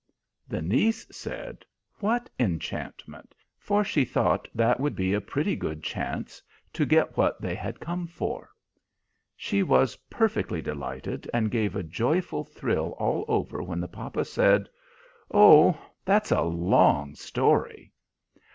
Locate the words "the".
0.47-0.63, 13.79-13.87